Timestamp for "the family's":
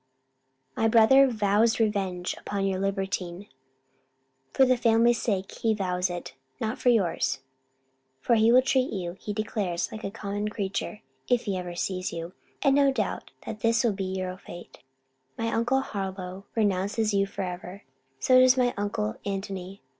4.65-5.21